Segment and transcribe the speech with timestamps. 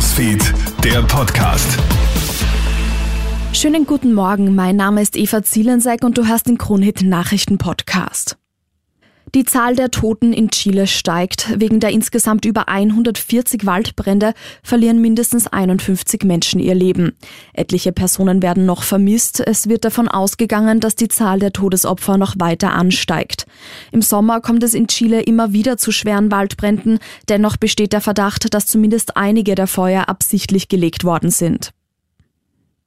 [0.00, 1.78] Newsfeed, der Podcast.
[3.52, 8.38] Schönen guten Morgen, mein Name ist Eva Zielensek und du hast den Kronhit Nachrichten Podcast.
[9.34, 11.54] Die Zahl der Toten in Chile steigt.
[11.56, 14.34] Wegen der insgesamt über 140 Waldbrände
[14.64, 17.12] verlieren mindestens 51 Menschen ihr Leben.
[17.52, 19.38] Etliche Personen werden noch vermisst.
[19.38, 23.46] Es wird davon ausgegangen, dass die Zahl der Todesopfer noch weiter ansteigt.
[23.92, 26.98] Im Sommer kommt es in Chile immer wieder zu schweren Waldbränden.
[27.28, 31.70] Dennoch besteht der Verdacht, dass zumindest einige der Feuer absichtlich gelegt worden sind.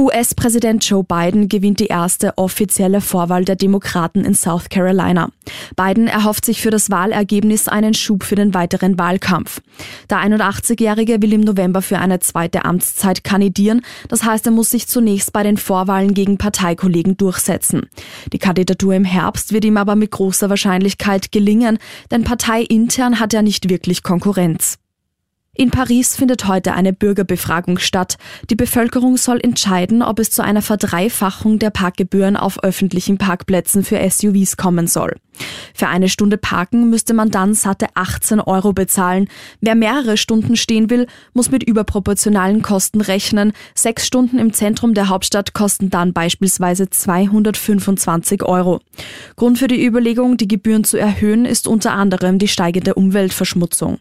[0.00, 5.28] US-Präsident Joe Biden gewinnt die erste offizielle Vorwahl der Demokraten in South Carolina.
[5.76, 9.60] Biden erhofft sich für das Wahlergebnis einen Schub für den weiteren Wahlkampf.
[10.08, 13.82] Der 81-Jährige will im November für eine zweite Amtszeit kandidieren.
[14.08, 17.90] Das heißt, er muss sich zunächst bei den Vorwahlen gegen Parteikollegen durchsetzen.
[18.32, 21.76] Die Kandidatur im Herbst wird ihm aber mit großer Wahrscheinlichkeit gelingen,
[22.10, 24.78] denn parteiintern hat er nicht wirklich Konkurrenz.
[25.56, 28.16] In Paris findet heute eine Bürgerbefragung statt.
[28.48, 33.98] Die Bevölkerung soll entscheiden, ob es zu einer Verdreifachung der Parkgebühren auf öffentlichen Parkplätzen für
[34.08, 35.16] SUVs kommen soll.
[35.74, 39.28] Für eine Stunde Parken müsste man dann satte 18 Euro bezahlen.
[39.60, 43.52] Wer mehrere Stunden stehen will, muss mit überproportionalen Kosten rechnen.
[43.74, 48.80] Sechs Stunden im Zentrum der Hauptstadt kosten dann beispielsweise 225 Euro.
[49.36, 53.98] Grund für die Überlegung, die Gebühren zu erhöhen, ist unter anderem die steigende Umweltverschmutzung.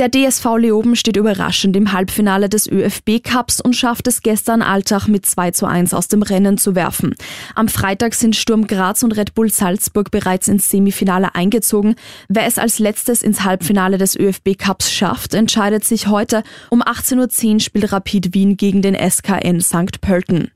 [0.00, 5.08] Der DSV Leoben steht überraschend im Halbfinale des ÖFB Cups und schafft es gestern Alltag
[5.08, 7.14] mit 2 zu 1 aus dem Rennen zu werfen.
[7.54, 11.96] Am Freitag sind Sturm Graz und Red Bull Salzburg bereits ins Semifinale eingezogen.
[12.30, 16.44] Wer es als letztes ins Halbfinale des ÖFB Cups schafft, entscheidet sich heute.
[16.70, 20.00] Um 18.10 Uhr spielt Rapid Wien gegen den SKN St.
[20.00, 20.50] Pölten.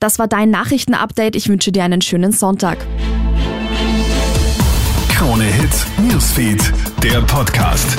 [0.00, 1.36] Das war dein Nachrichtenupdate.
[1.36, 2.78] Ich wünsche dir einen schönen Sonntag.
[5.10, 6.72] Krone Hits, Newsfeed,
[7.04, 7.96] der Podcast.